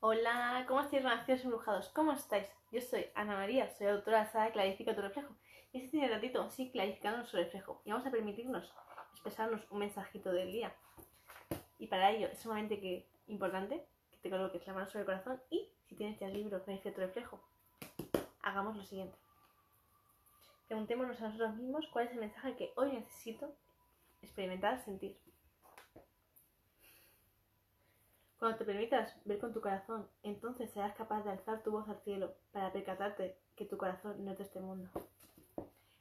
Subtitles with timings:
[0.00, 1.88] Hola, ¿cómo estáis, renacidos embrujados?
[1.88, 2.46] ¿Cómo estáis?
[2.70, 5.34] Yo soy Ana María, soy autora de la Clarifica tu reflejo.
[5.72, 7.82] Y este tiene ratito, sí, clarificando nuestro reflejo.
[7.84, 8.72] Y vamos a permitirnos
[9.10, 10.72] expresarnos un mensajito del día.
[11.80, 15.42] Y para ello es sumamente que, importante que te coloques la mano sobre el corazón
[15.50, 17.40] y, si tienes ya el libro Clarifica tu reflejo,
[18.42, 19.18] hagamos lo siguiente.
[20.68, 23.52] Preguntémonos a nosotros mismos cuál es el mensaje que hoy necesito
[24.22, 25.18] experimentar, sentir.
[28.38, 31.98] Cuando te permitas ver con tu corazón, entonces serás capaz de alzar tu voz al
[32.02, 34.88] cielo para percatarte que tu corazón no es de este mundo.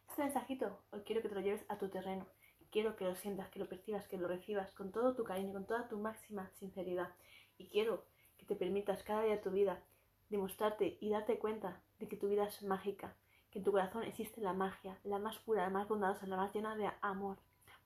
[0.08, 2.28] Este mensajito hoy quiero que te lo lleves a tu terreno.
[2.70, 5.66] Quiero que lo sientas, que lo percibas, que lo recibas con todo tu cariño, con
[5.66, 7.10] toda tu máxima sinceridad.
[7.58, 8.06] Y quiero
[8.38, 9.82] que te permitas cada día de tu vida
[10.30, 13.16] demostrarte y darte cuenta de que tu vida es mágica,
[13.50, 16.54] que en tu corazón existe la magia, la más pura, la más bondadosa, la más
[16.54, 17.38] llena de amor,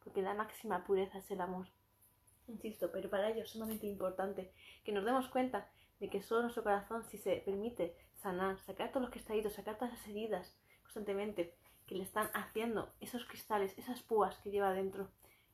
[0.04, 1.68] porque la máxima pureza es el amor.
[2.52, 4.52] Insisto, pero para ello es sumamente importante
[4.84, 5.70] que nos demos cuenta
[6.00, 9.94] de que solo nuestro corazón, si se permite sanar, sacar todos los cristalitos, sacar todas
[9.94, 11.56] esas heridas constantemente
[11.88, 15.10] que le están haciendo esos cristales, esas púas que lleva dentro,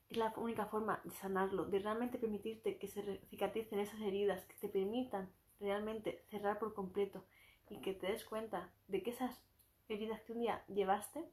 [0.08, 4.54] es la única forma de sanarlo, de realmente permitirte que se cicatricen esas heridas, que
[4.54, 7.24] te permitan realmente cerrar por completo
[7.68, 9.40] y que te des cuenta de que esas
[9.88, 11.24] heridas que un día llevaste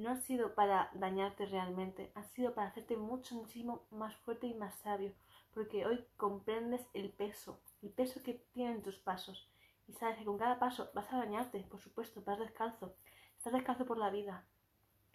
[0.00, 4.54] no han sido para dañarte realmente, han sido para hacerte mucho, muchísimo más fuerte y
[4.54, 5.12] más sabio,
[5.52, 9.48] porque hoy comprendes el peso, el peso que tienen tus pasos,
[9.88, 12.94] y sabes que con cada paso vas a dañarte, por supuesto, vas descalzo,
[13.36, 14.44] estás descalzo por la vida,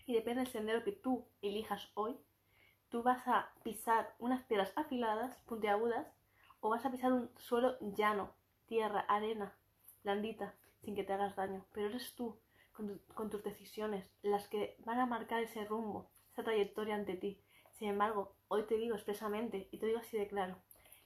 [0.05, 2.15] y depende del sendero que tú elijas hoy,
[2.89, 6.07] tú vas a pisar unas piedras afiladas, puntiagudas,
[6.59, 8.31] o vas a pisar un suelo llano,
[8.67, 9.53] tierra, arena,
[10.03, 12.37] blandita, sin que te hagas daño, pero eres tú
[12.75, 17.41] con, tus decisiones, las que van a marcar ese rumbo, esa trayectoria ante ti.
[17.73, 20.57] Sin embargo, hoy te digo expresamente, y te digo así de claro,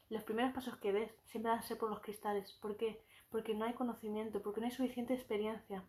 [0.09, 2.51] los primeros pasos que des siempre van a ser por los cristales.
[2.53, 3.03] ¿Por qué?
[3.29, 5.83] Porque no hay conocimiento, porque no hay suficiente experiencia.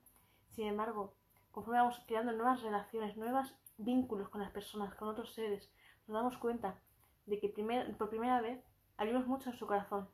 [0.51, 1.15] Sin embargo,
[1.51, 5.73] conforme vamos creando nuevas relaciones, nuevos vínculos con las personas, con otros seres,
[6.07, 6.81] nos damos cuenta
[7.25, 7.49] de que
[7.97, 8.63] por primera vez
[8.99, 10.09] abrimos mucho en su corazón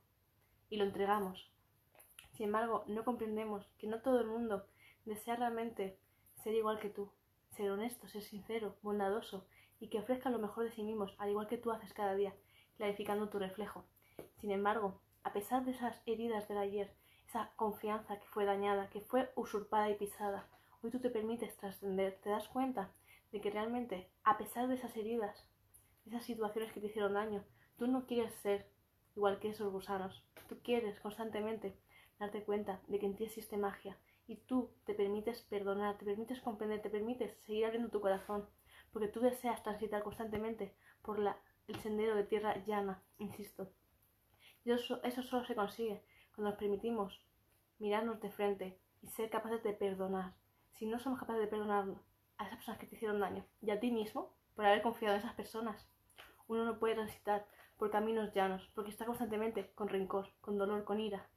[0.71, 1.50] y lo entregamos.
[2.32, 4.66] Sin embargo, no comprendemos que no todo el mundo
[5.06, 5.97] Desea realmente
[6.43, 7.12] ser igual que tú,
[7.50, 9.47] ser honesto, ser sincero, bondadoso
[9.78, 12.34] y que ofrezca lo mejor de sí mismos, al igual que tú haces cada día,
[12.77, 13.84] clarificando tu reflejo.
[14.41, 16.93] Sin embargo, a pesar de esas heridas del ayer,
[17.28, 20.49] esa confianza que fue dañada, que fue usurpada y pisada,
[20.83, 22.91] hoy tú te permites trascender, te das cuenta
[23.31, 25.49] de que realmente, a pesar de esas heridas,
[26.05, 27.44] esas situaciones que te hicieron daño,
[27.78, 28.69] tú no quieres ser
[29.15, 30.25] igual que esos gusanos.
[30.49, 31.77] Tú quieres constantemente
[32.19, 36.41] darte cuenta de que en ti existe magia, y tú te permites perdonar, te permites
[36.41, 38.47] comprender, te permites seguir abriendo tu corazón,
[38.92, 41.20] porque tú deseas transitar constantemente por
[41.69, 43.70] el sendero de tierra llana, insisto.
[44.64, 46.03] Y eso, eso solo se consigue
[46.34, 47.22] cuando nos permitimos
[47.78, 50.34] mirarnos de frente y ser capaces de perdonar.
[50.72, 51.87] Si no somos capaces de perdonar
[52.38, 55.20] a esas personas que te hicieron daño y a ti mismo por haber confiado en
[55.20, 55.88] esas personas,
[56.48, 61.00] uno no puede transitar por caminos llanos porque está constantemente con rencor, con dolor, con
[61.00, 61.28] ira.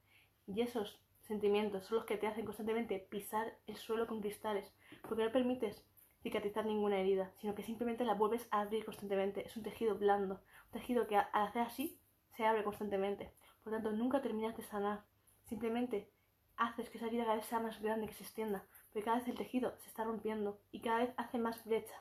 [0.48, 4.74] Y esos sentimientos son los que te hacen constantemente pisar el suelo con cristales,
[5.08, 5.86] porque no permites
[6.24, 9.46] cicatrizar ninguna herida, sino que simplemente la vuelves a abrir constantemente.
[9.46, 12.00] Es un tejido blando, un tejido que al hacer así
[12.36, 13.32] se abre constantemente.
[13.64, 15.04] Por tanto, nunca terminas de sanar.
[15.46, 16.12] Simplemente
[16.58, 19.28] haces que esa herida cada vez sea más grande, que se extienda, porque cada vez
[19.28, 21.96] el tejido se está rompiendo y cada vez hace más brecha.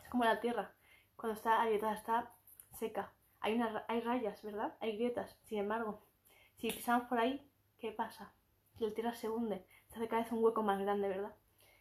[0.00, 0.76] Es como la tierra,
[1.16, 2.32] cuando está agrietada, está
[2.78, 3.12] seca.
[3.40, 4.76] Hay, una, hay rayas, ¿verdad?
[4.78, 5.36] Hay grietas.
[5.42, 6.02] Sin embargo,
[6.56, 7.47] si pisamos por ahí,
[7.78, 8.32] ¿qué pasa?
[8.76, 11.34] Si la tierra se hunde, se hace cada vez un hueco más grande, ¿verdad?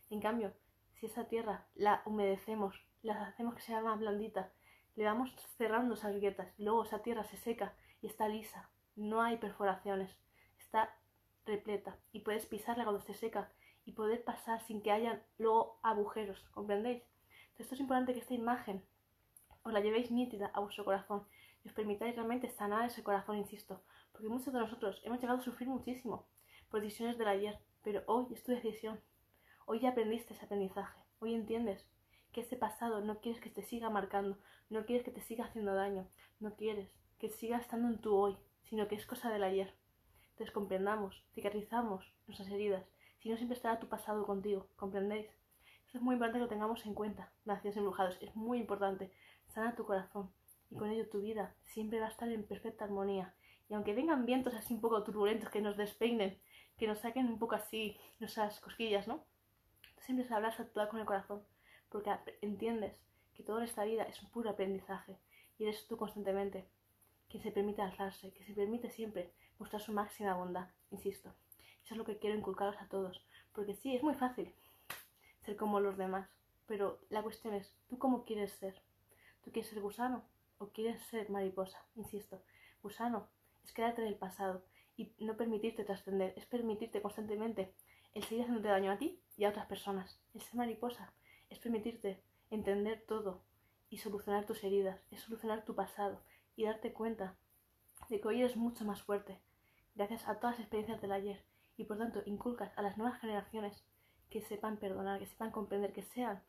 [0.10, 0.54] En cambio,
[0.94, 4.52] si esa tierra la humedecemos, la hacemos que sea más blandita,
[4.96, 9.38] le vamos cerrando esas grietas, luego esa tierra se seca y está lisa, no hay
[9.38, 10.18] perforaciones,
[10.58, 10.98] está
[11.46, 13.52] repleta y puedes pisarla cuando esté seca
[13.86, 17.04] y poder pasar sin que haya luego agujeros, ¿comprendéis?
[17.50, 18.84] Entonces esto es importante que esta imagen
[19.64, 21.28] os la llevéis nítida a vuestro corazón
[21.64, 23.84] y os permitáis realmente sanar ese corazón, insisto,
[24.18, 26.26] porque muchos de nosotros hemos llegado a sufrir muchísimo
[26.70, 29.00] por decisiones del ayer, pero hoy es tu decisión.
[29.68, 31.00] Hoy ya aprendiste ese aprendizaje.
[31.20, 31.88] Hoy entiendes
[32.32, 34.40] que ese pasado no quieres que te siga marcando,
[34.72, 36.08] no quieres que te siga haciendo daño,
[36.40, 39.72] no quieres que siga estando en tu hoy, sino que es cosa del ayer.
[40.32, 42.88] Entonces comprendamos, cicatrizamos nuestras heridas,
[43.20, 45.28] si no siempre estará tu pasado contigo, ¿comprendéis?
[45.86, 49.12] Esto es muy importante que lo tengamos en cuenta, nacidos embrujados, es muy importante.
[49.50, 50.32] Sana tu corazón
[50.70, 53.34] y con ello tu vida siempre va a estar en perfecta armonía
[53.70, 56.40] y aunque vengan vientos así un poco turbulentos que nos despeinen,
[56.78, 59.26] que nos saquen un poco así nuestras cosquillas, ¿no?
[60.00, 61.44] Siempre sabrás actuar con el corazón,
[61.90, 62.12] porque
[62.42, 62.94] entiendes
[63.34, 65.18] que toda esta vida es un puro aprendizaje
[65.58, 66.66] y eres tú constantemente
[67.30, 71.34] que se permite alzarse, que se permite siempre mostrar su máxima bondad, insisto.
[71.84, 74.54] Eso es lo que quiero inculcaros a todos, porque sí, es muy fácil
[75.44, 76.30] ser como los demás,
[76.68, 78.82] pero la cuestión es, ¿tú cómo quieres ser?
[79.44, 80.24] ¿Tú quieres ser gusano
[80.60, 81.86] o quieres ser mariposa?
[81.96, 82.42] Insisto,
[82.82, 83.30] gusano
[83.64, 84.64] es quedarte en el pasado
[84.96, 87.74] y no permitirte trascender, es permitirte constantemente
[88.14, 90.20] el seguir haciéndote daño a ti y a otras personas.
[90.34, 91.14] El ser mariposa
[91.50, 93.44] es permitirte entender todo
[93.90, 96.22] y solucionar tus heridas, es solucionar tu pasado
[96.56, 97.38] y darte cuenta
[98.10, 99.40] de que hoy eres mucho más fuerte
[99.96, 101.44] gracias a todas las experiencias del ayer
[101.76, 103.84] y por tanto inculcas a las nuevas generaciones
[104.30, 106.44] que sepan perdonar, que sepan comprender, que sean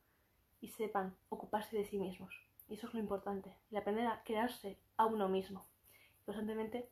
[0.61, 2.35] y sepan ocuparse de sí mismos.
[2.69, 5.67] Y eso es lo importante, el aprender a crearse a uno mismo.
[6.27, 6.91] constantemente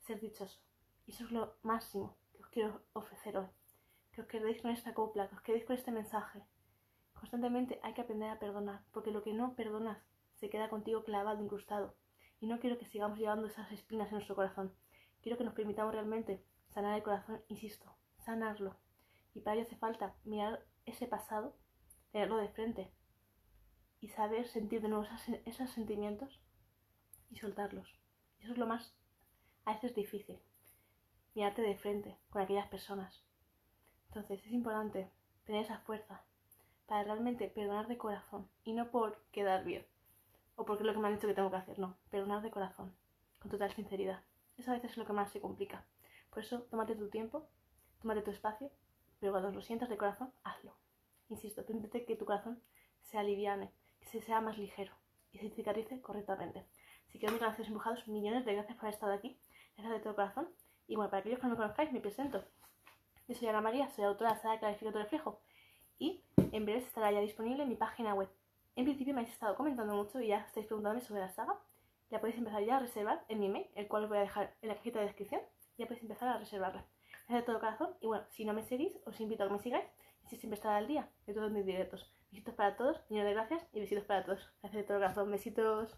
[0.00, 0.60] ser dichoso.
[1.06, 3.48] Y eso es lo máximo que os quiero ofrecer hoy.
[4.12, 6.44] Que os quedéis con esta copla, que os quedéis con este mensaje.
[7.14, 9.98] Constantemente hay que aprender a perdonar, porque lo que no perdonas
[10.34, 11.94] se queda contigo clavado, incrustado.
[12.38, 14.74] Y no quiero que sigamos llevando esas espinas en nuestro corazón.
[15.22, 16.44] Quiero que nos permitamos realmente
[16.74, 18.76] sanar el corazón, insisto, sanarlo.
[19.34, 21.56] Y para ello hace falta mirar ese pasado,
[22.10, 22.92] tenerlo de frente
[24.00, 25.06] y saber sentir de nuevo
[25.44, 26.40] esos, sentimientos
[27.30, 28.00] y soltarlos.
[28.40, 28.94] Eso es lo más,
[29.64, 30.38] a veces difícil,
[31.34, 33.22] mirarte de frente con aquellas personas.
[34.08, 35.10] Entonces es importante
[35.44, 36.24] tener esa fuerza
[36.86, 39.86] para realmente perdonar de corazón y no por quedar bien
[40.60, 42.50] o porque es lo que me han dicho que tengo que hacer, no, perdonar de
[42.50, 42.94] corazón,
[43.38, 44.22] con total sinceridad.
[44.58, 45.86] Eso a veces es lo que más se complica.
[46.28, 47.48] Por eso, tómate tu tiempo,
[48.02, 48.70] tómate tu espacio,
[49.18, 50.76] pero cuando lo sientas de corazón, hazlo.
[51.30, 52.62] Insisto, permítete que tu corazón
[53.00, 53.72] se aliviane,
[54.10, 54.92] se sea más ligero
[55.32, 56.64] y se cicatrice correctamente.
[57.08, 59.38] Si quiero mis gracias empujados, millones de gracias por haber estado aquí,
[59.76, 60.48] gracias de todo corazón.
[60.88, 62.44] Y bueno, para aquellos que no me conozcáis, me presento.
[63.28, 65.40] Yo soy Ana María, soy autora de Saga Clarifica tu Reflejo
[65.98, 68.28] y en breve estará ya disponible en mi página web.
[68.74, 71.58] En principio me habéis estado comentando mucho y ya estáis preguntándome sobre la saga.
[72.10, 74.56] Ya podéis empezar ya a reservar en mi email, el cual os voy a dejar
[74.62, 75.40] en la cajita de descripción.
[75.78, 76.84] Ya podéis empezar a reservarla.
[77.28, 77.94] Gracias de todo corazón.
[78.00, 79.86] Y bueno, si no me seguís, os invito a que me sigáis.
[80.24, 82.12] Y si siempre estar al día de todos mis directos.
[82.30, 84.52] Besitos para todos, millones de gracias y besitos para todos.
[84.62, 85.30] Gracias de todo corazón.
[85.30, 85.96] Besitos.